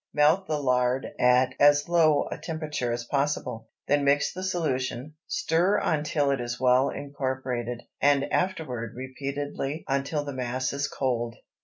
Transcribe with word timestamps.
Melt 0.15 0.47
the 0.47 0.57
lard 0.57 1.11
at 1.19 1.53
as 1.59 1.87
low 1.87 2.27
a 2.31 2.35
temperature 2.39 2.91
as 2.91 3.03
possible, 3.03 3.69
then 3.87 4.07
add 4.07 4.23
the 4.33 4.41
solution, 4.41 5.13
stir 5.27 5.77
until 5.77 6.31
it 6.31 6.41
is 6.41 6.59
well 6.59 6.89
incorporated, 6.89 7.83
and 8.01 8.23
afterward 8.33 8.95
repeatedly 8.95 9.83
until 9.87 10.23
the 10.23 10.33
mass 10.33 10.73
is 10.73 10.87
cold. 10.87 11.35